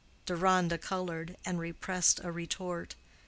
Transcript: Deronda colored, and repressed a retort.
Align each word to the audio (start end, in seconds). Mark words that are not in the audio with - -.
Deronda 0.25 0.79
colored, 0.79 1.37
and 1.45 1.59
repressed 1.59 2.19
a 2.23 2.31
retort. 2.31 2.95